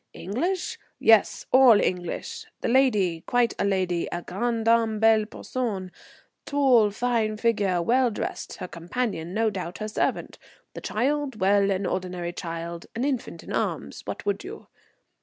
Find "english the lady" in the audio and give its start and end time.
1.79-3.21